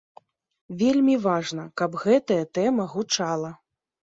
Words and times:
Вельмі 0.79 1.17
важна, 1.27 1.65
каб 1.81 1.91
гэтая 2.07 2.41
тэма 2.59 2.89
гучала. 2.95 3.51